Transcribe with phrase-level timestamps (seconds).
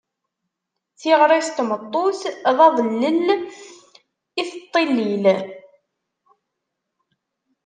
[0.99, 2.19] Tiɣrit n tmeṭṭut,
[2.57, 3.27] d aḍellel
[4.41, 5.25] i teṭṭellil.